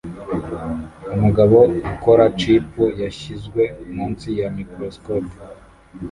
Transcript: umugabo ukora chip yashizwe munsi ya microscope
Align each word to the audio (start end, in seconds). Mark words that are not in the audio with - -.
umugabo 1.15 1.57
ukora 1.91 2.23
chip 2.39 2.69
yashizwe 3.03 3.61
munsi 3.95 4.27
ya 4.39 4.47
microscope 4.57 5.31